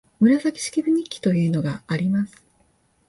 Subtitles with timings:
[0.19, 2.43] 「紫式部日記」というのがあります